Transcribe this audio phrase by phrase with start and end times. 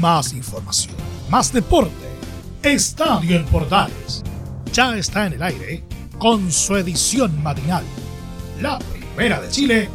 [0.00, 0.94] Más información,
[1.30, 1.92] más deporte.
[2.62, 4.22] Estadio en Portales.
[4.72, 5.84] Ya está en el aire
[6.18, 7.84] con su edición matinal.
[8.60, 9.88] La primera de Chile,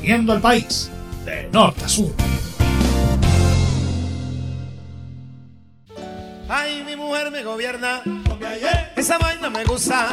[0.00, 0.90] uniendo al país
[1.24, 2.12] de norte a sur.
[6.48, 8.02] Ay, mi mujer me gobierna.
[8.96, 10.08] Esa vaina me gusta.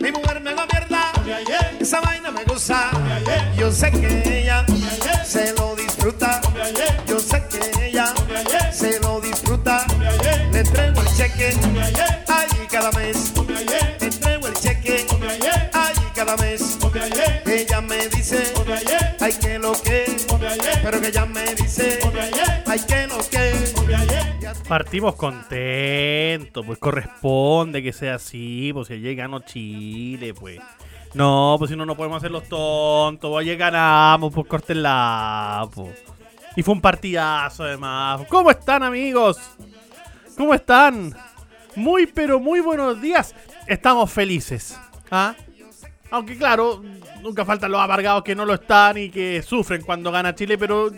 [0.00, 1.12] Mi mujer me gobierna.
[1.80, 2.90] Esa vaina me gusta.
[3.56, 4.66] Yo sé que ella
[5.24, 6.40] se lo disfruta.
[11.16, 11.50] Cheque.
[12.28, 13.32] Ay, cada mes.
[14.00, 15.06] Le entrego el cheque.
[15.72, 16.78] Ay, cada mes.
[17.46, 18.52] Ella me dice.
[19.20, 20.04] Ay, que lo que.
[20.82, 21.98] Pero que ella me dice.
[22.66, 23.52] Ay, que lo que.
[24.68, 30.60] Partimos contentos, pues corresponde que sea así, pues si ayer ganó Chile, pues.
[31.14, 36.02] No, pues si no, no podemos hacer los tontos, pues ayer ganamos, pues cortenla, pues.
[36.56, 38.22] Y fue un partidazo además.
[38.28, 39.38] ¿Cómo están amigos?
[40.36, 41.14] ¿Cómo están?
[41.76, 43.34] Muy pero muy buenos días.
[43.66, 44.78] Estamos felices.
[45.10, 45.34] ¿ah?
[46.10, 46.82] Aunque claro,
[47.22, 50.90] nunca faltan los amargados que no lo están y que sufren cuando gana Chile, pero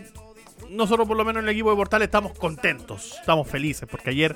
[0.70, 4.34] nosotros por lo menos en el equipo de Portal estamos contentos, estamos felices, porque ayer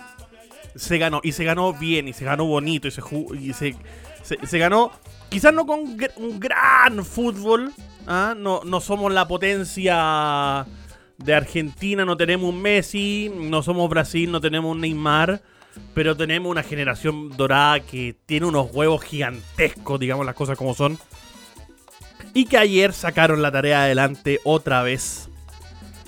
[0.77, 3.03] se ganó, y se ganó bien, y se ganó bonito, y se,
[3.41, 3.77] y se,
[4.23, 4.92] se, ganó,
[5.28, 5.80] quizás no con
[6.17, 7.73] un gran fútbol,
[8.06, 8.34] ¿ah?
[8.36, 10.64] no, no somos la potencia
[11.19, 15.42] de Argentina, no tenemos un Messi, no somos Brasil, no tenemos un Neymar,
[15.94, 20.98] pero tenemos una generación dorada que tiene unos huevos gigantescos, digamos las cosas como son.
[22.34, 25.28] Y que ayer sacaron la tarea adelante otra vez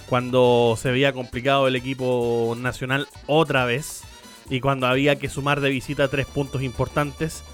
[0.09, 4.03] cuando se veía complicado el equipo nacional otra vez
[4.49, 7.45] y cuando había que sumar de visita tres puntos importantes,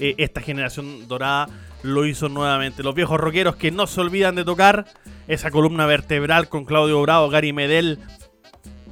[0.00, 1.48] eh, esta generación dorada
[1.82, 2.82] lo hizo nuevamente.
[2.82, 4.86] Los viejos rockeros que no se olvidan de tocar
[5.28, 7.98] esa columna vertebral con Claudio Bravo, Gary Medel,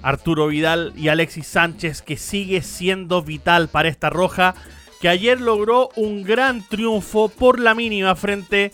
[0.03, 4.55] Arturo Vidal y Alexis Sánchez que sigue siendo vital para esta roja
[5.01, 8.70] que ayer logró un gran triunfo por la mínima frente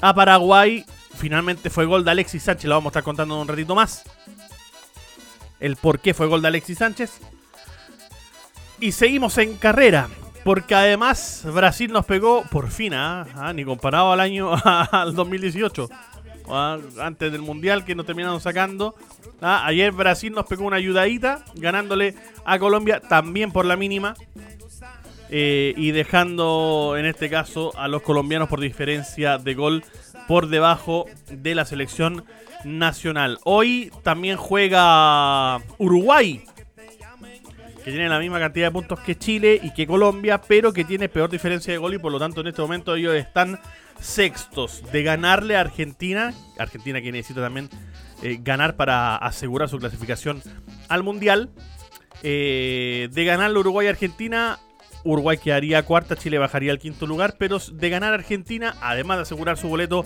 [0.00, 0.84] a Paraguay
[1.18, 4.04] finalmente fue gol de Alexis Sánchez, lo vamos a estar contando en un ratito más.
[5.60, 7.18] El por qué fue gol de Alexis Sánchez.
[8.80, 10.08] Y seguimos en carrera,
[10.48, 13.26] porque además Brasil nos pegó por fin, ¿ah?
[13.34, 13.52] ¿Ah?
[13.52, 15.90] ni comparado al año al 2018,
[16.48, 16.78] ¿ah?
[17.02, 18.94] antes del Mundial que nos terminaron sacando.
[19.42, 22.14] Ayer Brasil nos pegó una ayudadita, ganándole
[22.46, 24.14] a Colombia también por la mínima.
[25.28, 29.84] Eh, y dejando en este caso a los colombianos por diferencia de gol
[30.26, 32.24] por debajo de la selección
[32.64, 33.38] nacional.
[33.44, 36.42] Hoy también juega Uruguay,
[37.88, 41.08] que tiene la misma cantidad de puntos que Chile y que Colombia, pero que tiene
[41.08, 43.58] peor diferencia de gol y por lo tanto en este momento ellos están
[43.98, 46.34] sextos de ganarle a Argentina.
[46.58, 47.70] Argentina que necesita también
[48.22, 50.42] eh, ganar para asegurar su clasificación
[50.90, 51.48] al Mundial.
[52.22, 54.58] Eh, de ganarle Uruguay a Argentina,
[55.02, 59.56] Uruguay quedaría cuarta, Chile bajaría al quinto lugar, pero de ganar Argentina, además de asegurar
[59.56, 60.04] su boleto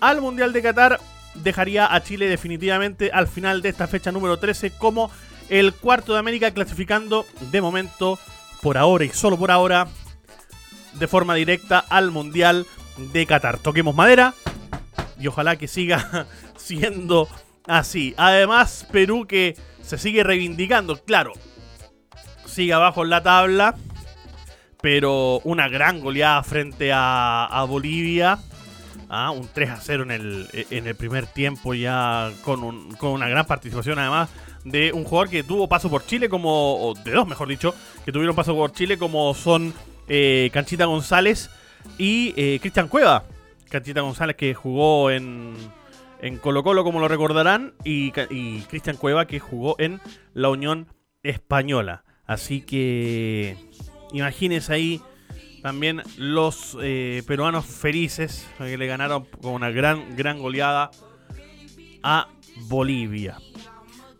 [0.00, 1.00] al Mundial de Qatar,
[1.34, 5.10] dejaría a Chile definitivamente al final de esta fecha número 13 como
[5.48, 8.18] el cuarto de América, clasificando de momento,
[8.62, 9.88] por ahora y solo por ahora,
[10.94, 12.66] de forma directa al Mundial
[13.12, 13.58] de Qatar.
[13.58, 14.34] Toquemos madera
[15.18, 16.26] y ojalá que siga
[16.56, 17.28] siendo
[17.66, 18.14] así.
[18.16, 21.32] Además, Perú que se sigue reivindicando, claro,
[22.46, 23.76] sigue abajo en la tabla
[24.86, 28.38] pero una gran goleada frente a, Bolivia.
[29.08, 29.32] ¿ah?
[29.32, 32.62] un 3 a 0 en el, en el primer tiempo ya con,
[33.02, 34.28] una gran participación además
[34.66, 38.36] de un jugador que tuvo paso por Chile como, de dos mejor dicho, que tuvieron
[38.36, 39.72] paso por Chile como son
[40.08, 41.50] eh, Canchita González
[41.98, 43.24] y eh, Cristian Cueva.
[43.70, 45.54] Canchita González que jugó en,
[46.20, 50.00] en Colo Colo como lo recordarán y, y Cristian Cueva que jugó en
[50.34, 50.86] la Unión
[51.22, 52.04] Española.
[52.26, 53.56] Así que
[54.12, 55.00] Imagínense ahí
[55.62, 60.90] también los eh, peruanos felices que le ganaron con una gran, gran goleada
[62.02, 62.28] a
[62.68, 63.38] Bolivia.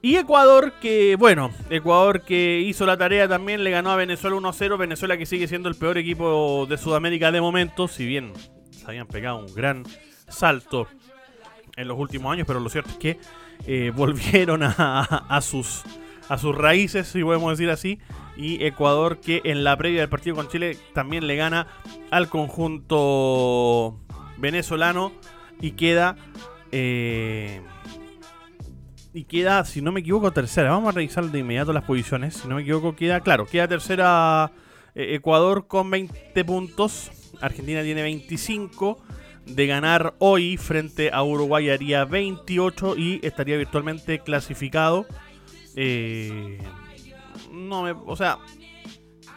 [0.06, 4.79] Y Ecuador que, bueno, Ecuador que hizo la tarea también le ganó a Venezuela 1-0.
[4.79, 8.32] Venezuela que sigue siendo el peor equipo de Sudamérica de momento, si bien
[8.70, 9.82] se habían pegado un gran
[10.29, 10.87] salto
[11.76, 13.19] en los últimos años, pero lo cierto es que
[13.67, 15.82] eh, volvieron a, sus,
[16.29, 17.99] a sus raíces, si podemos decir así,
[18.37, 21.67] y Ecuador que en la previa del partido con Chile también le gana
[22.12, 23.99] al conjunto
[24.37, 25.11] venezolano
[25.61, 26.14] y queda
[26.70, 27.61] eh,
[29.17, 32.49] y queda si no me equivoco tercera vamos a revisar de inmediato las posiciones si
[32.49, 34.53] no me equivoco queda claro queda tercera
[34.95, 37.11] eh, Ecuador con 20 puntos
[37.41, 39.03] Argentina tiene 25
[39.47, 45.07] de ganar hoy frente a Uruguay haría 28 y estaría virtualmente clasificado
[45.77, 46.59] Eh,
[47.53, 47.91] no me.
[47.91, 48.39] O sea,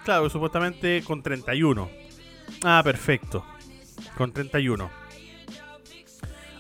[0.05, 1.89] claro, supuestamente con 31.
[2.63, 3.45] Ah, perfecto.
[4.17, 4.89] Con 31.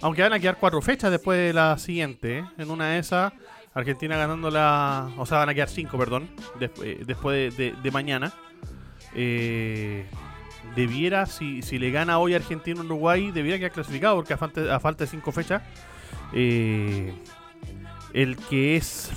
[0.01, 2.39] Aunque van a quedar cuatro fechas después de la siguiente.
[2.39, 2.45] ¿eh?
[2.57, 3.33] En una de esas,
[3.73, 5.09] Argentina ganando la.
[5.17, 6.29] O sea, van a quedar cinco, perdón.
[6.83, 8.33] Eh, después de, mañana.
[9.13, 10.05] Eh,
[10.75, 15.31] debiera, si, si le gana hoy Argentina-Uruguay, debiera quedar clasificado porque a falta, de cinco
[15.31, 15.63] fechas.
[16.31, 17.15] el
[18.49, 19.11] que es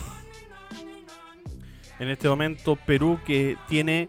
[1.98, 4.08] en este momento Perú que tiene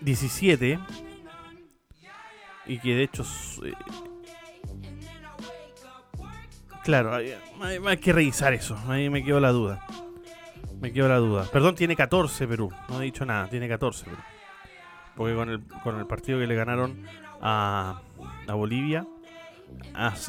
[0.00, 0.78] 17
[2.66, 3.24] y que de hecho
[6.84, 8.76] Claro, hay, que revisar eso.
[8.88, 9.86] Ahí me quedó la duda.
[10.80, 11.46] Me quedó la duda.
[11.52, 12.70] Perdón, tiene 14 Perú.
[12.88, 14.16] No he dicho nada, tiene 14 Perú.
[15.14, 17.04] Porque con el, con el partido que le ganaron
[17.42, 18.00] a,
[18.46, 19.06] a Bolivia,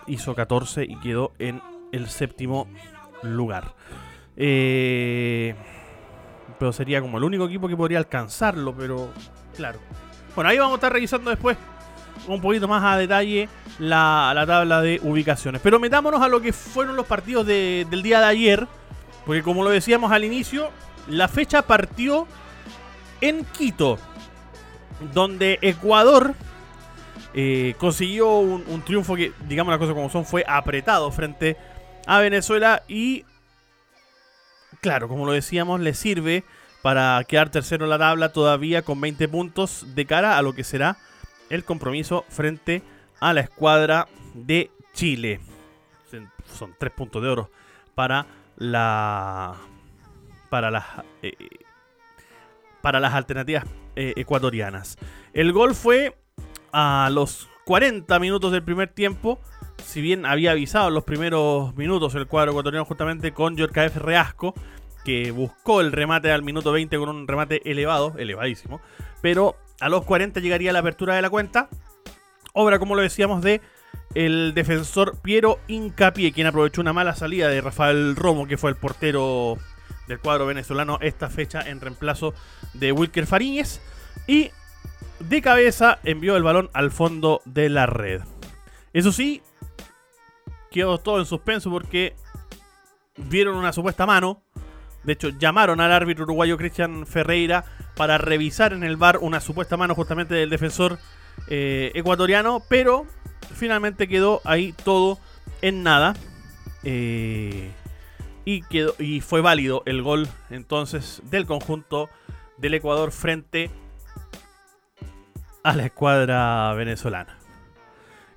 [0.07, 1.62] hizo 14 y quedó en
[1.92, 2.68] el séptimo
[3.24, 3.75] lugar.
[4.36, 5.56] Eh,
[6.59, 9.12] pero sería como el único equipo que podría alcanzarlo, pero
[9.56, 9.80] claro.
[10.36, 11.57] Bueno, ahí vamos a estar revisando después
[12.28, 13.50] un poquito más a detalle
[13.80, 15.62] la, tabla de ubicaciones.
[15.62, 18.68] Pero metámonos a lo que fueron los partidos del día de ayer.
[19.25, 20.69] Porque como lo decíamos al inicio,
[21.08, 22.28] la fecha partió
[23.22, 23.98] en Quito.
[25.13, 26.36] Donde Ecuador
[27.34, 31.57] eh, consiguió un, triunfo que, digamos las cosas como son, fue apretado frente
[32.06, 32.84] a Venezuela.
[32.88, 33.25] Y,
[34.80, 36.44] claro, como lo decíamos, le sirve
[36.81, 40.64] para quedar tercero en la tabla todavía con 20 puntos de cara a lo que
[40.64, 40.98] será
[41.51, 42.81] el compromiso frente
[43.19, 45.39] a la escuadra de Chile.
[46.45, 47.50] Son tres puntos de oro
[47.95, 48.25] para
[48.57, 49.56] la
[50.50, 50.86] para las
[51.21, 51.33] eh,
[52.81, 53.65] para las alternativas
[53.95, 54.98] eh, ecuatorianas.
[55.33, 56.18] El gol fue
[56.71, 59.39] a los 40 minutos del primer tiempo.
[59.83, 64.00] Si bien había avisado en los primeros minutos el cuadro ecuatoriano justamente con F.
[64.00, 64.54] Reasco,
[65.04, 68.81] que buscó el remate al minuto 20 con un remate elevado, elevadísimo,
[69.21, 71.68] pero a los 40 llegaría la apertura de la cuenta.
[72.54, 73.62] Obra, como lo decíamos, de
[74.13, 78.78] el defensor Piero Incapié, quien aprovechó una mala salida de Rafael Romo, que fue el
[78.78, 79.57] portero
[80.07, 82.33] del cuadro venezolano esta fecha en reemplazo
[82.74, 83.81] de Wilker Fariñez.
[84.28, 84.51] Y
[85.19, 88.22] de cabeza envió el balón al fondo de la red.
[88.94, 89.42] Eso sí,
[90.69, 92.16] quedó todo en suspenso porque
[93.18, 94.44] vieron una supuesta mano.
[95.03, 97.65] De hecho, llamaron al árbitro uruguayo Cristian Ferreira
[97.95, 101.00] para revisar en el bar una supuesta mano justamente del defensor
[101.48, 103.06] eh, ecuatoriano, pero
[103.56, 105.19] finalmente quedó ahí todo
[105.62, 106.15] en nada.
[106.83, 107.71] Eh,
[108.45, 112.09] y, quedó, y fue válido el gol entonces del conjunto
[112.57, 113.69] del Ecuador frente
[115.63, 117.38] a la escuadra venezolana.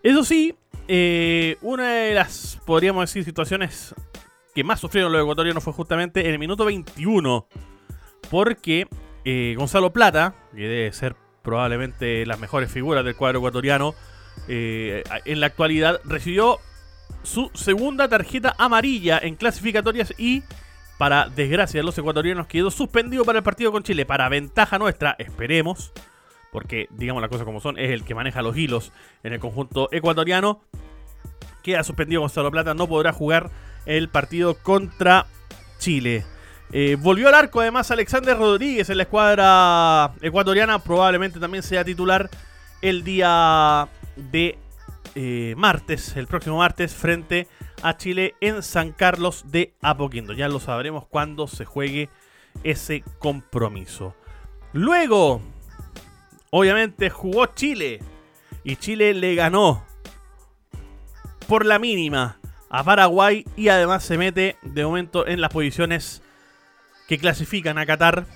[0.02, 0.54] Eso sí,
[0.88, 3.94] eh, una de las, podríamos decir, situaciones
[4.54, 7.46] que más sufrieron los ecuatorianos fue justamente en el minuto 21.
[8.30, 8.86] Porque
[9.24, 13.94] eh, Gonzalo Plata, que debe ser probablemente las mejores figuras del cuadro ecuatoriano,
[14.48, 16.58] eh, en la actualidad recibió
[17.22, 20.42] su segunda tarjeta amarilla en clasificatorias y,
[20.98, 24.06] para desgracia de los ecuatorianos, quedó suspendido para el partido con Chile.
[24.06, 25.92] Para ventaja nuestra, esperemos,
[26.52, 28.92] porque digamos las cosas como son, es el que maneja los hilos
[29.24, 30.62] en el conjunto ecuatoriano.
[31.62, 33.50] Queda suspendido Gonzalo Plata, no podrá jugar
[33.86, 35.26] el partido contra
[35.78, 36.24] Chile.
[36.72, 40.78] Eh, volvió al arco además Alexander Rodríguez en la escuadra ecuatoriana.
[40.78, 42.28] Probablemente también sea titular
[42.82, 44.58] el día de
[45.14, 47.46] eh, martes, el próximo martes, frente
[47.82, 50.32] a Chile en San Carlos de Apoquindo.
[50.32, 52.08] Ya lo sabremos cuando se juegue
[52.62, 54.14] ese compromiso.
[54.72, 55.40] Luego,
[56.50, 58.00] obviamente jugó Chile
[58.64, 59.84] y Chile le ganó
[61.46, 62.38] por la mínima
[62.74, 66.22] a Paraguay y además se mete de momento en las posiciones
[67.06, 68.26] que clasifican a Qatar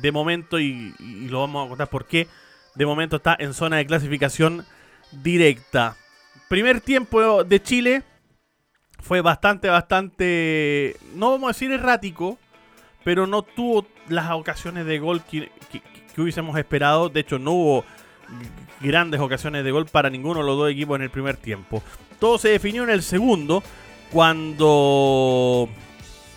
[0.00, 0.94] de momento y,
[1.28, 2.28] lo vamos a contar por qué.
[2.76, 4.64] De momento está en zona de clasificación
[5.10, 5.96] directa.
[6.48, 8.02] Primer tiempo de Chile
[9.00, 12.38] fue bastante, bastante, no vamos a decir errático,
[13.02, 15.50] pero no tuvo las ocasiones de gol que,
[16.16, 17.08] hubiésemos esperado.
[17.08, 17.84] De hecho, no hubo
[18.80, 21.82] grandes ocasiones de gol para ninguno de los dos equipos en el primer tiempo.
[22.18, 23.62] Todo se definió en el segundo,
[24.10, 25.68] cuando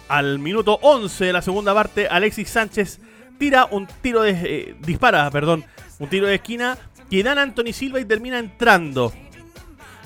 [0.08, 3.00] al minuto 11 de la segunda parte, Alexis Sánchez
[3.38, 4.32] tira un tiro de.
[4.32, 5.66] Eh, dispara, perdón,
[6.00, 6.78] un tiro de esquina
[7.10, 9.14] que dan Anthony Silva y termina entrando.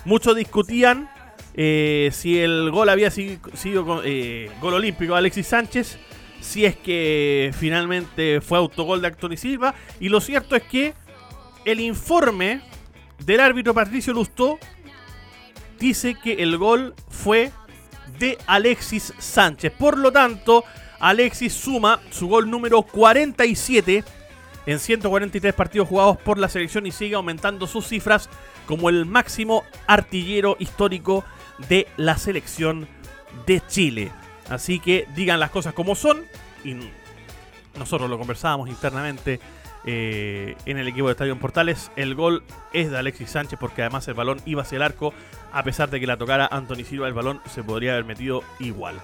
[0.05, 1.09] Muchos discutían
[1.53, 5.99] eh, si el gol había sido, eh, gol olímpico de Alexis Sánchez,
[6.41, 9.75] si es que finalmente fue autogol de Anthony Silva.
[9.99, 10.93] Y lo cierto es que
[11.65, 12.61] el informe
[13.25, 14.59] del árbitro Patricio Lustó
[15.79, 17.51] dice que el gol fue
[18.19, 19.71] de Alexis Sánchez.
[19.77, 20.63] Por lo tanto,
[20.99, 24.03] Alexis suma su gol número 47
[24.65, 28.29] en 143 partidos jugados por la selección y sigue aumentando sus cifras
[28.65, 31.23] como el máximo artillero histórico
[31.69, 32.87] de la selección
[33.45, 34.11] de Chile.
[34.49, 36.23] Así que digan las cosas como son
[36.63, 36.75] y
[37.77, 39.39] nosotros lo conversábamos internamente
[39.85, 41.91] eh, en el equipo de Estadio Portales.
[41.95, 42.43] El gol
[42.73, 45.13] es de Alexis Sánchez porque además el balón iba hacia el arco.
[45.51, 48.99] A pesar de que la tocara Anthony Silva, el balón se podría haber metido igual.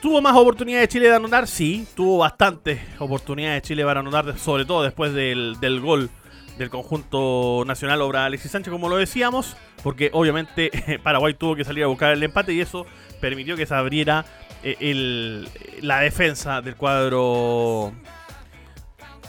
[0.00, 1.48] ¿Tuvo más oportunidades de Chile de anotar?
[1.48, 6.10] Sí, tuvo bastantes oportunidades de Chile para anotar, sobre todo después del, gol
[6.58, 10.70] del conjunto nacional obra Alexis Sánchez, como lo decíamos, porque obviamente
[11.02, 12.86] Paraguay tuvo que salir a buscar el empate y eso
[13.20, 14.24] permitió que se abriera
[14.62, 15.44] eh,
[15.82, 17.92] la defensa del cuadro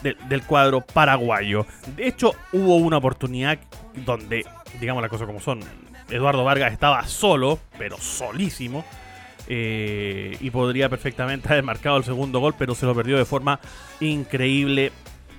[0.01, 1.65] del cuadro paraguayo.
[1.95, 3.59] De hecho, hubo una oportunidad
[4.05, 4.45] donde,
[4.79, 5.59] digamos las cosas como son,
[6.09, 8.85] Eduardo Vargas estaba solo, pero solísimo.
[9.49, 13.59] Eh, y podría perfectamente haber marcado el segundo gol, pero se lo perdió de forma
[13.99, 14.91] increíble,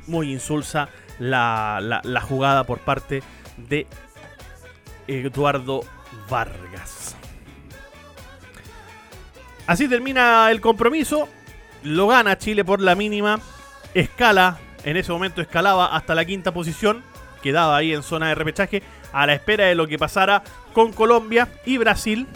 [0.07, 0.89] muy insulsa
[1.19, 3.23] la, la jugada por parte
[3.57, 3.87] de
[5.07, 5.85] Eduardo
[6.31, 7.17] Vargas.
[9.67, 11.29] Así termina el compromiso.
[11.83, 13.39] Lo gana Chile por la mínima
[13.95, 17.03] escala, en ese momento escalaba hasta la quinta posición,
[17.43, 20.43] quedaba ahí en zona de repechaje, a la espera de lo que pasara
[20.73, 22.27] con Colombia y Brasil.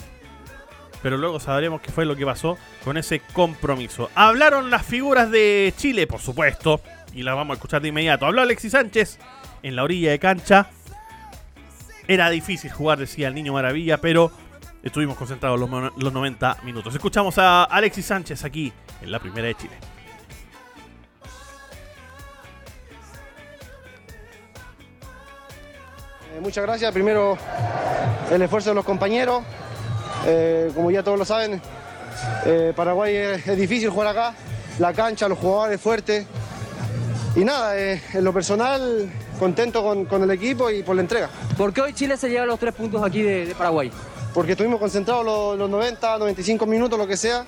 [1.02, 4.10] Pero luego sabremos qué fue lo que pasó con ese compromiso.
[4.14, 6.80] Hablaron las figuras de Chile, por supuesto,
[7.12, 8.26] y las vamos a escuchar de inmediato.
[8.26, 9.18] Habló Alexis Sánchez
[9.62, 10.68] en la orilla de cancha.
[12.06, 14.32] Era difícil jugar, decía el niño maravilla, pero
[14.82, 16.94] estuvimos concentrados los, los 90 minutos.
[16.94, 19.91] Escuchamos a Alexis Sánchez aquí en la primera de Chile.
[26.42, 26.92] Muchas gracias.
[26.92, 27.38] Primero,
[28.30, 29.42] el esfuerzo de los compañeros.
[30.26, 31.60] Eh, como ya todos lo saben,
[32.44, 34.34] eh, Paraguay es, difícil jugar acá.
[34.78, 36.26] La cancha, los jugadores fuertes.
[37.36, 41.30] Y nada, eh, en lo personal, contento con, el equipo y por la entrega.
[41.56, 43.90] ¿Por qué hoy Chile se lleva los tres puntos aquí de, Paraguay?
[44.34, 47.44] Porque estuvimos concentrados los, 90, 95 minutos, lo que sea.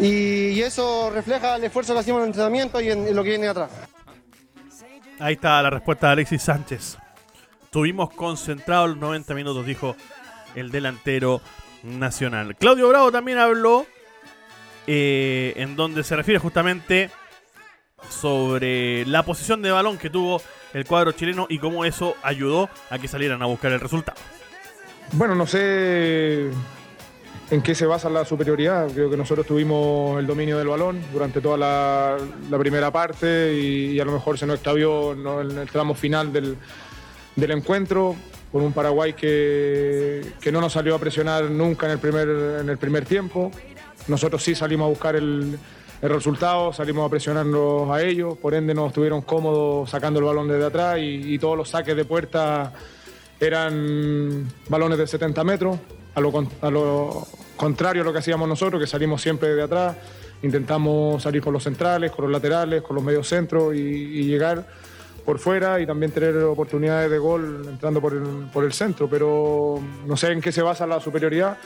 [0.00, 3.30] Y, eso refleja el esfuerzo que hacemos en el entrenamiento y en, en lo que
[3.30, 3.70] viene atrás.
[5.20, 6.98] Ahí está la respuesta de Alexis Sánchez.
[7.74, 9.96] Estuvimos concentrados los 90 minutos, dijo
[10.54, 11.40] el delantero
[11.82, 12.54] nacional.
[12.54, 13.84] Claudio Bravo también habló
[14.86, 17.10] eh, en donde se refiere justamente
[18.08, 20.40] sobre la posición de balón que tuvo
[20.72, 24.20] el cuadro chileno y cómo eso ayudó a que salieran a buscar el resultado.
[25.10, 26.50] Bueno, no sé
[27.50, 28.88] en qué se basa la superioridad.
[28.92, 34.04] Creo que nosotros tuvimos el dominio del balón durante toda la, primera parte y, a
[34.04, 36.56] lo mejor se nos extravió en el tramo final del,
[37.36, 38.14] del encuentro,
[38.52, 42.28] con un Paraguay que, que, no nos salió a presionar nunca en el primer,
[42.60, 43.50] en el primer tiempo.
[44.06, 45.58] Nosotros sí salimos a buscar el,
[46.04, 50.46] el resultado, salimos a presionarnos a ellos, por ende nos estuvieron cómodos sacando el balón
[50.46, 52.74] desde atrás y, todos los saques de puerta
[53.40, 55.78] eran balones de 70 metros,
[56.14, 56.30] a lo,
[57.56, 59.96] contrario a lo que hacíamos nosotros, que salimos siempre de atrás,
[60.42, 64.66] intentamos salir con los centrales, con los laterales, con los medios centros y llegar
[65.24, 69.80] por fuera y también tener oportunidades de gol entrando por el, por el centro, pero
[70.06, 71.58] no sé en qué se basa la superioridad,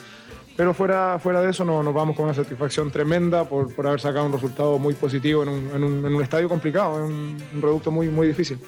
[0.57, 4.01] pero fuera, fuera de eso no, nos vamos con una satisfacción tremenda por, por haber
[4.01, 7.45] sacado un resultado muy positivo en un, en un, en un estadio complicado, en un,
[7.55, 8.59] un producto muy, muy difícil.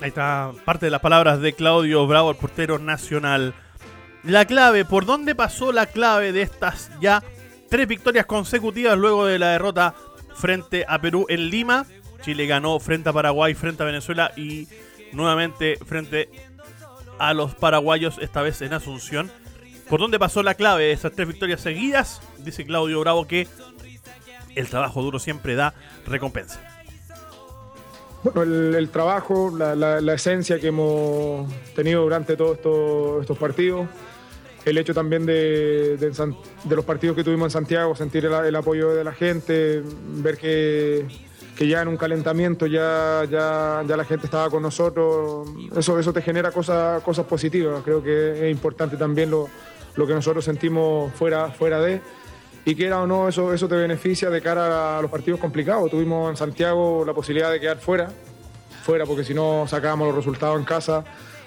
[0.00, 3.54] Ahí está parte de las palabras de Claudio Bravo, el portero nacional.
[4.22, 7.22] La clave, ¿por dónde pasó la clave de estas ya
[7.68, 9.94] tres victorias consecutivas luego de la derrota
[10.34, 11.86] frente a Perú en Lima?
[12.24, 14.66] Chile ganó frente a Paraguay, frente a Venezuela y
[15.12, 16.30] nuevamente frente
[17.18, 19.30] a los paraguayos, esta vez en Asunción.
[19.88, 22.22] ¿Por dónde pasó la clave de esas tres victorias seguidas?
[22.38, 23.46] Dice Claudio Bravo que
[24.54, 25.74] el trabajo duro siempre da
[26.06, 26.60] recompensa.
[28.22, 33.86] Bueno, el, trabajo, la, esencia que hemos tenido durante todos estos partidos,
[34.64, 35.98] el hecho también de,
[36.70, 39.82] los partidos que tuvimos en Santiago, sentir el apoyo de la gente,
[40.22, 41.06] ver que
[41.56, 46.12] que ya en un calentamiento ya, ya, ya la gente estaba con nosotros, eso, eso
[46.12, 47.82] te genera cosas, cosas positivas.
[47.84, 49.48] Creo que es importante también lo,
[49.96, 52.00] lo que nosotros sentimos fuera, fuera de.
[52.64, 55.90] Y quiera o no, eso, eso te beneficia de cara a los partidos complicados.
[55.90, 58.10] Tuvimos en Santiago la posibilidad de quedar fuera,
[58.82, 61.04] fuera porque si no sacábamos los resultados en casa,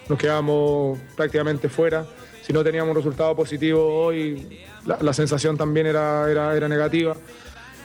[0.08, 2.06] nos quedábamos prácticamente fuera.
[2.44, 7.16] Si no teníamos un resultado positivo hoy, la, la sensación también era, era, era negativa.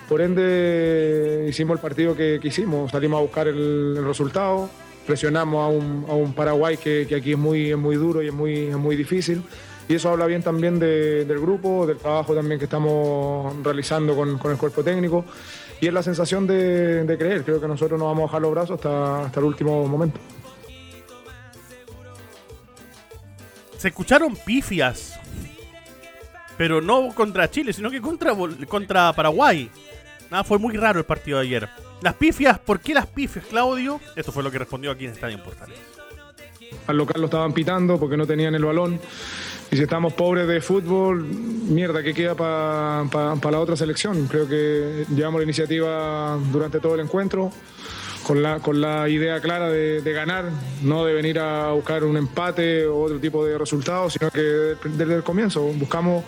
[0.09, 4.69] Por ende, hicimos el partido que, quisimos, salimos a buscar el, resultado,
[5.07, 5.63] presionamos
[6.09, 9.43] a un, Paraguay que, aquí es muy, muy duro y es muy, muy difícil.
[9.89, 14.59] Y eso habla bien también del grupo, del trabajo también que estamos realizando con, el
[14.59, 15.25] cuerpo técnico.
[15.81, 18.75] Y es la sensación de, creer, creo que nosotros no vamos a bajar los brazos
[18.77, 20.21] hasta, hasta el último momento.
[23.79, 25.19] Se escucharon pifias,
[26.57, 28.33] pero no contra Chile, sino que contra,
[28.69, 29.69] contra Paraguay.
[30.33, 31.69] Nada, fue muy raro el partido de ayer.
[32.01, 34.01] Las pifias, ¿por qué las pifias, Claudio?
[34.17, 35.79] Esto fue lo que respondió aquí en Estadio Portales.
[36.87, 38.99] Al local lo estaban pitando porque no tenían el balón.
[39.71, 44.27] Y si estamos pobres de fútbol, mierda, ¿qué queda para la otra selección?
[44.27, 47.53] Creo que llevamos la iniciativa durante todo el encuentro,
[48.27, 50.47] con la, con la idea clara de, ganar,
[50.83, 55.15] no de venir a buscar un empate o otro tipo de resultados, sino que desde
[55.15, 56.25] el comienzo buscamos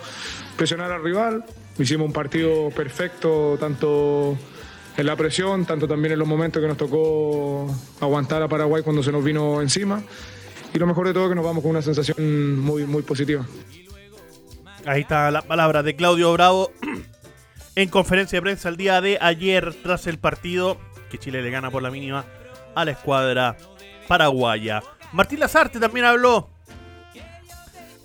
[0.55, 1.43] presionar al rival,
[1.77, 4.37] hicimos un partido perfecto, tanto
[4.97, 7.67] en la presión, tanto también en los momentos que nos tocó
[7.99, 10.01] aguantar a Paraguay cuando se nos vino encima
[10.73, 13.45] y lo mejor de todo que nos vamos con una sensación muy, muy positiva.
[14.85, 16.71] Ahí está la palabra de Claudio Bravo
[17.75, 20.77] en conferencia de prensa el día de ayer tras el partido
[21.09, 22.25] que Chile le gana por la mínima
[22.75, 23.57] a la escuadra
[24.07, 24.83] paraguaya.
[25.13, 26.49] Martín Lazarte también habló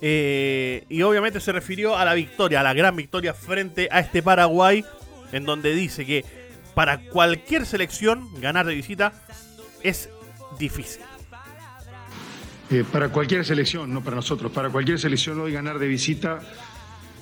[0.01, 4.23] eh, y obviamente se refirió a la victoria, a la gran victoria frente a este
[4.23, 4.83] Paraguay,
[5.31, 6.25] en donde dice que
[6.73, 9.13] para cualquier selección ganar de visita
[9.83, 10.09] es
[10.57, 11.01] difícil.
[12.69, 16.39] Eh, para cualquier selección, no para nosotros, para cualquier selección hoy ganar de visita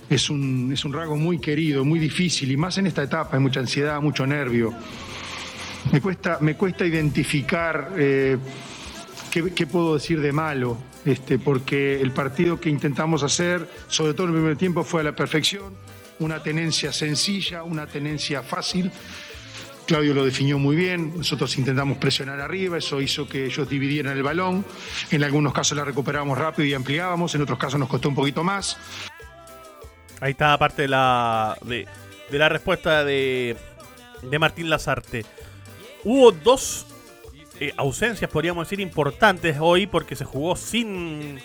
[0.09, 3.41] es un, es un rasgo muy querido, muy difícil, y más en esta etapa, hay
[3.41, 4.74] mucha ansiedad, mucho nervio.
[5.91, 8.38] Me cuesta, me cuesta identificar eh,
[9.31, 14.34] qué, puedo decir de malo, este, porque el partido que intentamos hacer, sobre todo en
[14.34, 15.74] el primer tiempo, fue a la perfección,
[16.20, 18.91] una tenencia sencilla, una tenencia fácil.
[19.88, 24.22] Claudio lo definió muy bien, nosotros intentamos presionar arriba, eso hizo que ellos dividieran el
[24.22, 24.63] balón,
[25.10, 28.44] en algunos casos la recuperábamos rápido y ampliábamos, en otros casos nos costó un poquito
[28.44, 28.77] más.
[30.22, 31.88] Ahí está parte de la, de,
[32.29, 33.56] la respuesta de,
[34.22, 35.25] de, Martín Lazarte.
[36.03, 36.85] Hubo dos
[37.59, 41.39] eh, ausencias, podríamos decir, importantes hoy porque se jugó sin,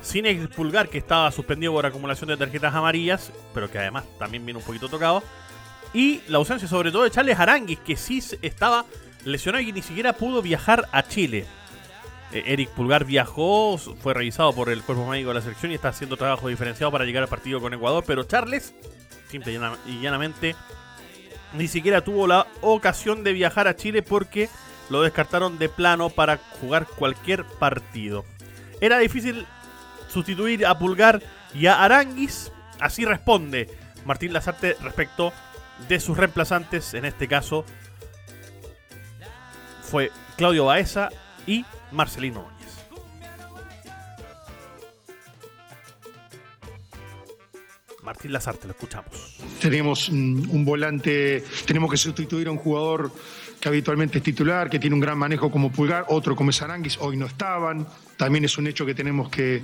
[0.00, 4.58] sin expulgar, que estaba suspendido por acumulación de tarjetas amarillas, pero que además también viene
[4.58, 5.24] un poquito tocado.
[5.92, 8.84] Y la ausencia sobre todo de Charles Aranguis, que sí estaba
[9.24, 11.46] lesionado y ni siquiera pudo viajar a Chile.
[12.32, 15.88] Eh, Eric Pulgar viajó, fue revisado por el cuerpo médico de la selección y está
[15.88, 18.04] haciendo trabajo diferenciado para llegar al partido con Ecuador.
[18.06, 18.72] Pero Charles,
[19.28, 20.54] simple y llanamente,
[21.54, 24.48] ni siquiera tuvo la ocasión de viajar a Chile porque
[24.90, 28.24] lo descartaron de plano para jugar cualquier partido.
[28.80, 29.46] Era difícil
[30.08, 31.22] sustituir a Pulgar
[31.54, 32.52] y a Aranguis.
[32.78, 33.68] Así responde
[34.04, 35.32] Martín Lazarte respecto
[35.88, 37.64] de sus reemplazantes, en este caso
[39.82, 41.10] fue Claudio Baeza
[41.46, 42.56] y Marcelino Núñez.
[48.02, 49.36] Martín Lazarte, lo escuchamos.
[49.60, 53.12] Tenemos un volante, tenemos que sustituir a un jugador
[53.60, 57.16] que habitualmente es titular, que tiene un gran manejo como Pulgar, otro como Saranguis, hoy
[57.16, 57.86] no estaban.
[58.16, 59.62] También es un hecho que tenemos que,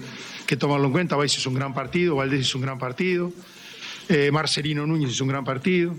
[0.58, 1.16] tomarlo en cuenta.
[1.16, 3.32] Baeza es un gran partido, Valdés es un gran partido.
[4.08, 5.94] Eh, Marcelino Núñez hizo un gran partido.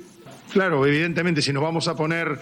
[0.51, 2.39] Claro, evidentemente, si nos vamos a poner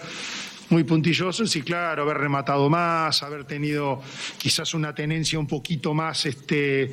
[0.72, 4.00] muy puntillosos, sí, claro, haber rematado más, haber tenido
[4.38, 6.90] quizás una tenencia un poquito más este,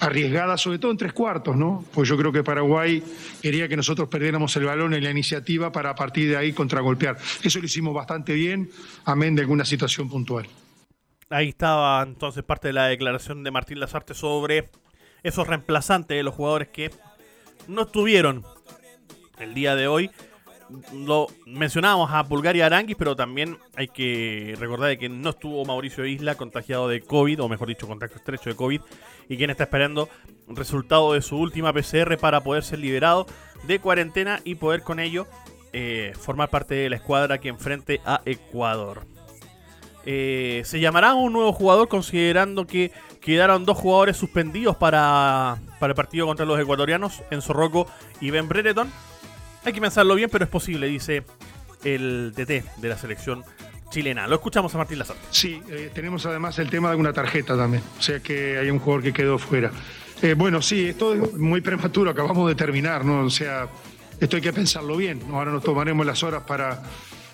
[0.00, 1.84] arriesgada, sobre todo en tres cuartos, ¿no?
[1.92, 3.02] Pues yo creo que Paraguay
[3.42, 7.18] quería que nosotros perdiéramos el balón en la iniciativa para a partir de ahí contragolpear.
[7.42, 8.70] Eso lo hicimos bastante bien,
[9.04, 10.46] amén de alguna situación puntual.
[11.28, 14.70] Ahí estaba entonces parte de la declaración de Martín Lazarte sobre
[15.24, 16.92] esos reemplazantes de los jugadores que
[17.66, 18.44] no estuvieron
[19.40, 20.10] el día de hoy.
[20.92, 26.34] Lo mencionábamos a Bulgaria Aranguis, pero también hay que recordar que no estuvo Mauricio Isla
[26.34, 28.80] contagiado de COVID, o mejor dicho, contacto estrecho de COVID,
[29.28, 30.08] y quien está esperando
[30.48, 33.26] resultado de su última PCR para poder ser liberado
[33.64, 35.26] de cuarentena y poder con ello
[35.72, 39.02] eh, formar parte de la escuadra que enfrente a Ecuador.
[40.04, 45.96] Eh, se llamará un nuevo jugador considerando que quedaron dos jugadores suspendidos para, para el
[45.96, 47.88] partido contra los ecuatorianos, Enzo Rocco
[48.20, 48.90] y Ben Brereton.
[49.66, 51.24] Hay que pensarlo bien, pero es posible, dice
[51.82, 53.42] el DT de la selección
[53.90, 54.28] chilena.
[54.28, 55.16] Lo escuchamos a Martín Lazar.
[55.32, 58.78] Sí, eh, tenemos además el tema de una tarjeta también, o sea que hay un
[58.78, 59.72] jugador que quedó fuera.
[60.22, 63.24] Eh, bueno, sí, esto es muy prematuro, acabamos de terminar, ¿no?
[63.24, 63.68] O sea,
[64.20, 65.20] esto hay que pensarlo bien.
[65.32, 66.84] Ahora nos tomaremos las horas para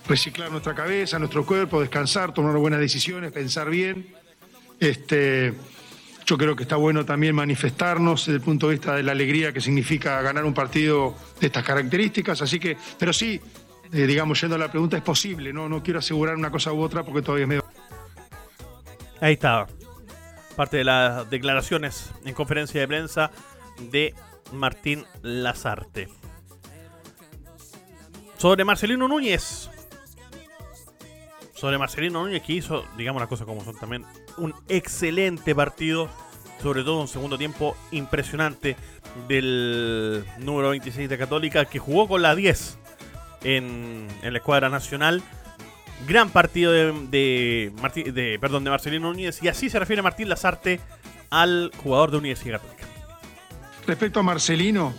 [0.08, 4.06] reciclar nuestra cabeza, nuestro cuerpo, descansar, tomar buenas decisiones, pensar bien.
[4.80, 5.52] Este,
[6.32, 9.52] yo creo que está bueno también manifestarnos desde el punto de vista de la alegría
[9.52, 12.40] que significa ganar un partido de estas características.
[12.40, 13.38] Así que, pero sí,
[13.92, 15.68] eh, digamos, yendo a la pregunta, es posible, ¿no?
[15.68, 17.64] No quiero asegurar una cosa u otra porque todavía es medio.
[19.20, 19.66] Ahí estaba.
[20.56, 23.30] parte de las declaraciones en conferencia de prensa
[23.90, 24.14] de
[24.54, 26.08] Martín Lazarte.
[28.38, 29.68] Sobre Marcelino Núñez.
[31.62, 34.04] Sobre Marcelino Núñez que hizo, digamos las cosas como son también,
[34.36, 36.08] un excelente partido.
[36.60, 38.74] Sobre todo un segundo tiempo impresionante
[39.28, 42.78] del número 26 de Católica que jugó con la 10
[43.44, 45.22] en, la escuadra nacional
[46.08, 50.80] gran partido de, de, perdón, de Marcelino Núñez y así se refiere Martín Lazarte
[51.30, 52.88] al jugador de Universidad Católica.
[53.86, 54.92] Respecto a Marcelino,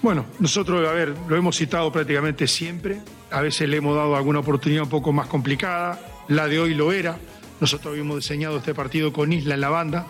[0.00, 4.40] bueno, nosotros, a ver, lo hemos citado prácticamente siempre, a veces le hemos dado alguna
[4.40, 7.18] oportunidad un poco más complicada, la de hoy lo era,
[7.60, 10.06] nosotros habíamos diseñado este partido con Isla en la banda,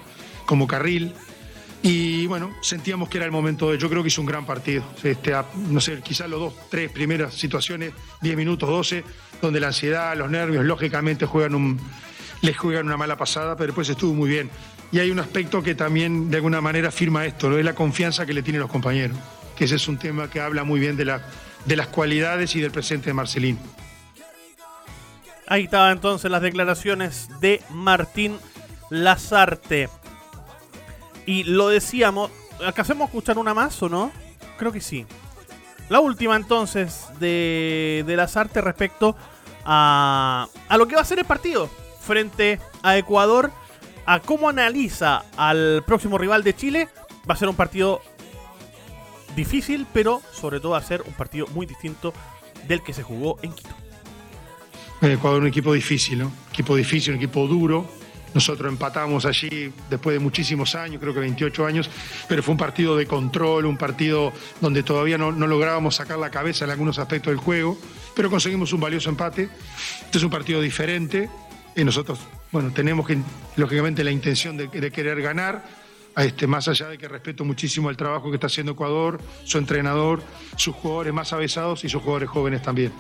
[0.47, 1.15] como carril,
[1.83, 3.79] y bueno, sentíamos que era el momento de.
[3.79, 4.85] Yo creo que hizo un gran partido.
[5.03, 5.33] Este,
[5.71, 9.03] no sé, quizás los dos, tres primeras situaciones, 10 minutos, 12,
[9.41, 11.81] donde la ansiedad, los nervios, lógicamente juegan un,
[12.43, 14.51] les juegan una mala pasada, pero después estuvo muy bien.
[14.93, 18.35] Y hay un aspecto que también de alguna manera firma esto, es la confianza que
[18.35, 19.17] le tienen los compañeros,
[19.57, 21.23] que ese es un tema que habla muy bien de, la,
[21.65, 23.59] de las cualidades y del presente de Marcelín.
[25.47, 28.39] Ahí estaban entonces las declaraciones de Martín
[28.89, 29.89] Lazarte.
[31.27, 32.31] Y lo decíamos,
[32.65, 34.13] ¿acaso escuchar una más o no?
[34.59, 35.07] Creo que sí.
[35.89, 39.17] La última entonces de, de Lazarte respecto
[39.65, 41.69] a, a lo que va a ser el partido
[42.01, 43.51] frente a Ecuador,
[44.07, 46.89] a cómo analiza al próximo rival de Chile.
[47.29, 48.01] Va a ser un partido
[49.35, 52.13] difícil, pero sobre todo va a ser un partido muy distinto
[52.67, 53.75] del que se jugó en Quito.
[55.03, 56.33] Ecuador es un equipo difícil, ¿no?
[56.53, 57.89] Equipo difícil, un equipo duro,
[58.35, 61.91] nosotros empatamos allí después de muchísimos años, creo que 28 años,
[62.29, 66.65] pero fue un partido de control, un partido donde todavía no, lográbamos sacar la cabeza
[66.65, 67.77] en algunos aspectos del juego,
[68.15, 69.49] pero conseguimos un valioso empate.
[70.05, 71.29] Este es un partido diferente
[71.75, 72.21] y nosotros,
[72.53, 73.19] bueno, tenemos que,
[73.57, 75.65] lógicamente la intención de, querer ganar,
[76.17, 80.23] este, más allá de que respeto muchísimo el trabajo que está haciendo Ecuador, su entrenador,
[80.57, 82.93] sus jugadores más avesados y sus jugadores jóvenes también.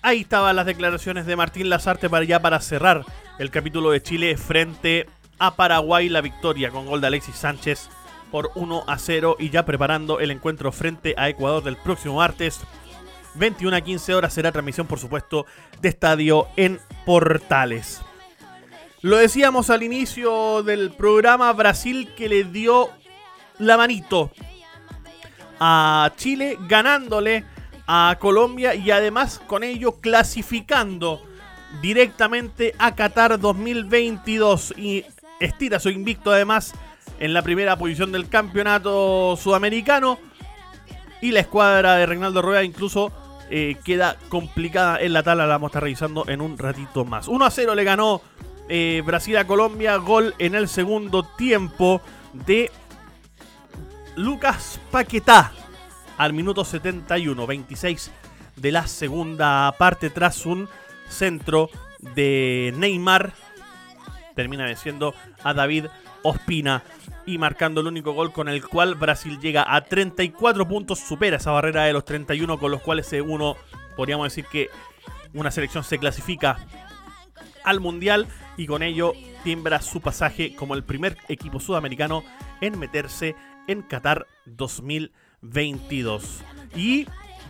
[0.00, 3.04] Ahí estaban las declaraciones de Martín Lazarte para ya para cerrar
[3.38, 5.06] el capítulo de Chile frente
[5.38, 6.08] a Paraguay.
[6.08, 7.88] La victoria con gol de Alexis Sánchez
[8.30, 12.60] por 1 a 0 y ya preparando el encuentro frente a Ecuador del próximo martes.
[13.34, 15.46] 21 a 15 horas será transmisión, por supuesto,
[15.80, 18.00] de estadio en Portales.
[19.00, 22.90] Lo decíamos al inicio del programa, Brasil que le dio
[23.58, 24.32] la manito
[25.60, 27.44] a Chile ganándole
[27.86, 31.22] a Colombia y además con ello clasificando
[31.80, 35.04] directamente a Qatar 2022 y
[35.38, 36.74] estira su invicto además
[37.20, 40.18] en la primera posición del campeonato sudamericano.
[41.20, 43.12] Y la escuadra de Reinaldo Rueda incluso
[43.50, 47.28] eh, queda complicada en la tabla, la vamos a estar revisando en un ratito más.
[47.28, 48.22] 1 a 0 le ganó
[48.68, 52.00] eh, Brasil a Colombia, gol en el segundo tiempo
[52.32, 52.70] de
[54.16, 55.52] Lucas Paquetá
[56.16, 58.10] al minuto 71, 26
[58.56, 60.68] de la segunda parte tras un
[61.08, 63.32] centro de Neymar.
[64.34, 65.86] Termina venciendo a David
[66.22, 66.82] Ospina
[67.26, 71.52] y marcando el único gol con el cual Brasil llega a 34 puntos, supera esa
[71.52, 73.56] barrera de los 31 con los cuales uno
[73.96, 74.70] podríamos decir que
[75.34, 76.58] una selección se clasifica
[77.64, 79.12] al Mundial y con ello
[79.44, 82.24] tiembra su pasaje como el primer equipo sudamericano
[82.60, 83.34] en meterse
[83.66, 85.28] en Qatar 2022.
[85.42, 86.42] 22.
[86.74, 87.06] Y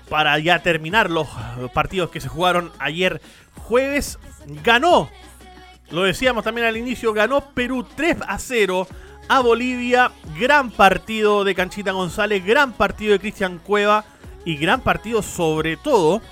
[0.08, 1.28] para ya terminar los
[1.72, 3.20] partidos que se jugaron ayer
[3.56, 4.18] jueves,
[4.62, 5.10] ganó,
[5.90, 8.86] lo decíamos también al inicio, ganó Perú 3 a 0
[9.28, 10.12] a Bolivia.
[10.38, 14.04] Gran partido de Canchita González, gran partido de Cristian Cueva
[14.44, 16.22] y gran partido sobre todo,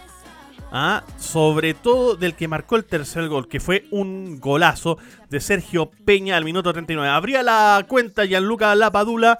[1.19, 4.99] sobre todo del que marcó el tercer gol, que fue un golazo
[5.31, 7.09] de Sergio Peña al minuto 39.
[7.09, 9.39] Abría la cuenta Gianluca Lapadula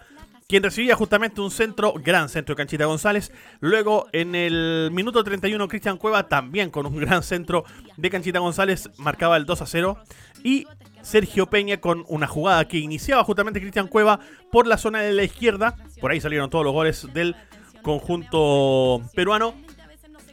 [0.49, 3.33] quien recibía justamente un centro, gran centro de Canchita González.
[3.61, 7.65] Luego en el minuto 31 Cristian Cueva también con un gran centro
[7.97, 9.99] de Canchita González marcaba el 2 a 0.
[10.45, 10.67] Y
[11.03, 14.21] Sergio Peña con una jugada que iniciaba justamente Cristian Cueva
[14.53, 15.77] por la zona de la izquierda.
[16.01, 17.35] Por ahí salieron todos los goles del
[17.83, 19.66] conjunto peruano.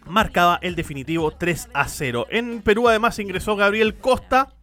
[0.07, 2.27] Marcaba el definitivo 3 a 0.
[2.29, 4.53] En Perú además ingresó Gabriel Costa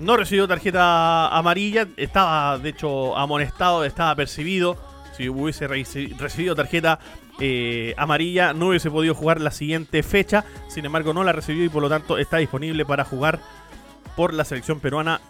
[0.00, 4.78] no recibió tarjeta amarilla, estaba de hecho amonestado, estaba percibido.
[5.14, 6.98] Si hubiese recibido tarjeta
[7.38, 10.44] eh, amarilla, no hubiese podido jugar la siguiente fecha.
[10.68, 13.40] Sin embargo, no la recibió y por lo tanto está disponible para jugar
[14.16, 15.20] por la selección peruana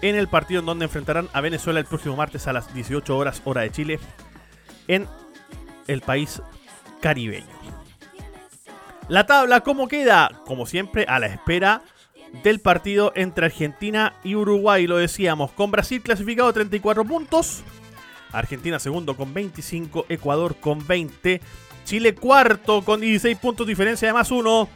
[0.00, 3.42] en el partido en donde enfrentarán a Venezuela el próximo martes a las 18 horas
[3.44, 3.98] hora de Chile
[4.86, 5.08] en
[5.88, 6.40] el país
[7.00, 7.59] caribeño.
[9.10, 10.30] La tabla, ¿cómo queda?
[10.46, 11.82] Como siempre, a la espera
[12.44, 14.86] del partido entre Argentina y Uruguay.
[14.86, 17.64] Lo decíamos, con Brasil clasificado 34 puntos.
[18.30, 21.40] Argentina segundo con 25, Ecuador con 20,
[21.84, 24.68] Chile cuarto con 16 puntos, diferencia de más 1.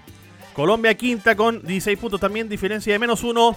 [0.52, 3.56] Colombia quinta con 16 puntos también, diferencia de menos 1.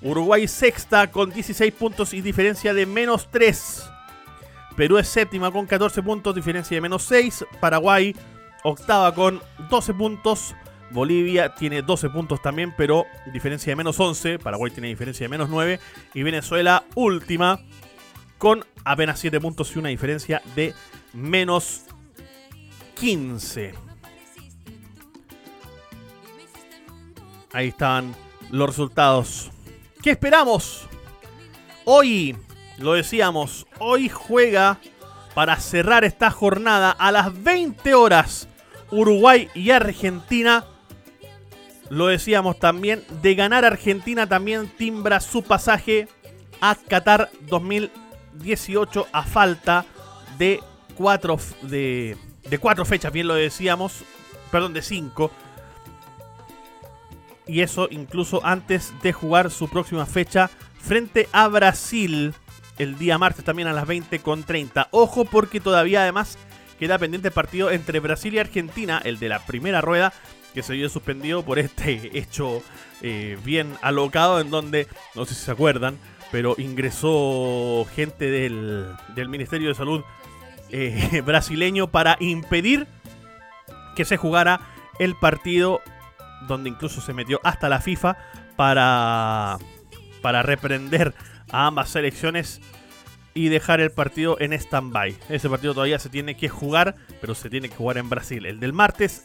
[0.00, 3.90] Uruguay sexta con 16 puntos y diferencia de menos 3.
[4.74, 7.44] Perú es séptima con 14 puntos, diferencia de menos 6.
[7.60, 8.16] Paraguay
[8.64, 10.56] octava con 12 puntos.
[10.90, 14.38] Bolivia tiene 12 puntos también, pero diferencia de menos 11.
[14.38, 15.78] Paraguay tiene diferencia de menos 9.
[16.14, 17.60] Y Venezuela última
[18.38, 20.74] con apenas 7 puntos y una diferencia de
[21.12, 21.84] menos
[22.98, 23.74] 15.
[27.52, 28.14] Ahí están
[28.50, 29.50] los resultados.
[30.02, 30.88] ¿Qué esperamos?
[31.84, 32.36] Hoy,
[32.78, 34.78] lo decíamos, hoy juega
[35.34, 38.48] para cerrar esta jornada a las 20 horas
[38.90, 40.64] Uruguay y Argentina.
[41.90, 46.08] Lo decíamos también, de ganar Argentina también timbra su pasaje
[46.60, 49.84] a Qatar 2018 a falta
[50.38, 50.60] de
[50.96, 52.16] cuatro, de,
[52.48, 54.04] de cuatro fechas, bien lo decíamos,
[54.50, 55.30] perdón, de cinco
[57.46, 62.34] y eso incluso antes de jugar su próxima fecha frente a Brasil
[62.78, 64.88] el día martes también a las 20.30.
[64.90, 66.38] Ojo porque todavía además
[66.78, 70.12] queda pendiente el partido entre Brasil y Argentina, el de la primera rueda,
[70.54, 72.62] que se vio suspendido por este hecho
[73.02, 75.98] eh, bien alocado en donde, no sé si se acuerdan,
[76.30, 80.02] pero ingresó gente del, del Ministerio de Salud
[80.70, 82.86] eh, brasileño para impedir
[83.94, 84.60] que se jugara
[84.98, 85.80] el partido
[86.48, 88.16] donde incluso se metió hasta la FIFA
[88.56, 89.58] para,
[90.22, 91.14] para reprender
[91.50, 92.60] a ambas selecciones
[93.34, 95.16] y dejar el partido en stand-by.
[95.28, 98.46] Ese partido todavía se tiene que jugar, pero se tiene que jugar en Brasil.
[98.46, 99.24] El del martes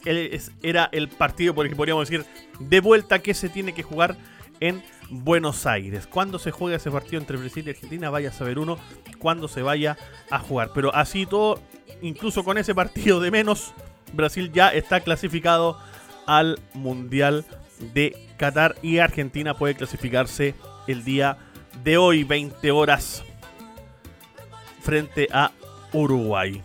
[0.63, 2.25] era el partido, por podríamos decir,
[2.59, 4.17] de vuelta que se tiene que jugar
[4.59, 6.07] en Buenos Aires.
[6.07, 8.77] Cuando se juega ese partido entre Brasil y Argentina, vaya a saber uno
[9.19, 9.95] cuándo se vaya
[10.29, 10.71] a jugar.
[10.73, 11.61] Pero así todo,
[12.01, 13.73] incluso con ese partido de menos,
[14.13, 15.77] Brasil ya está clasificado
[16.25, 17.45] al Mundial
[17.93, 20.55] de Qatar y Argentina puede clasificarse
[20.87, 21.37] el día
[21.83, 23.23] de hoy, 20 horas,
[24.89, 25.51] frente a
[25.93, 26.63] Uruguay.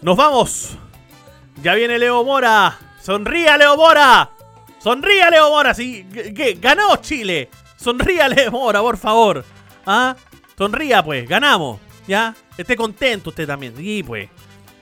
[0.00, 0.78] Nos vamos.
[1.60, 2.78] Ya viene Leo Mora.
[3.00, 4.30] Sonría Leo Mora.
[4.78, 5.74] Sonría Leo Mora.
[5.74, 6.06] Sí,
[6.60, 7.50] ganó Chile.
[7.76, 9.44] Sonría Leo Mora, por favor.
[9.84, 10.14] ¿Ah?
[10.56, 11.80] Sonría pues, ganamos.
[12.06, 12.32] ¿Ya?
[12.56, 13.76] Esté contento usted también.
[13.76, 14.30] Sí, pues.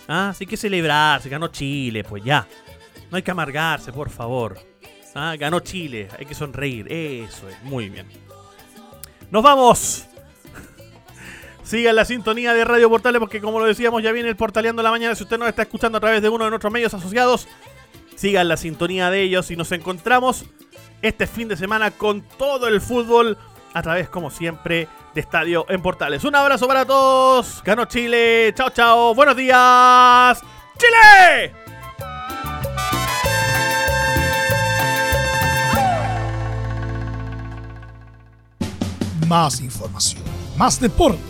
[0.06, 0.28] ¿Ah?
[0.28, 1.22] Así que celebrar.
[1.22, 2.46] Se ganó Chile, pues ya.
[3.10, 4.58] No hay que amargarse, por favor.
[5.14, 6.92] Ah, ganó Chile, hay que sonreír.
[6.92, 8.06] Eso es, muy bien.
[9.30, 10.09] Nos vamos.
[11.62, 14.90] Sigan la sintonía de Radio Portales porque como lo decíamos ya viene el Portaleando la
[14.90, 15.14] mañana.
[15.14, 17.46] Si usted nos está escuchando a través de uno de nuestros medios asociados,
[18.16, 20.44] sigan la sintonía de ellos y nos encontramos
[21.02, 23.38] este fin de semana con todo el fútbol
[23.72, 26.24] a través, como siempre, de Estadio en Portales.
[26.24, 27.62] Un abrazo para todos.
[27.64, 28.52] Ganó Chile.
[28.56, 29.14] Chao, chao.
[29.14, 30.40] Buenos días.
[30.76, 31.54] Chile.
[39.30, 40.24] más información,
[40.58, 41.29] más deporte.